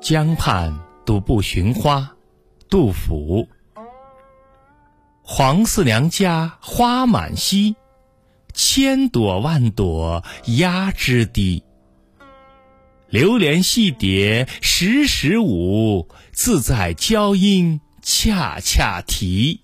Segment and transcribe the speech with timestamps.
[0.00, 2.16] 江畔独步寻花，
[2.68, 3.48] 杜甫。
[5.22, 7.76] 黄四娘家花满蹊，
[8.52, 10.24] 千朵万朵
[10.58, 11.64] 压枝低。
[13.12, 19.60] 流连戏蝶时时舞，自在娇莺恰恰啼。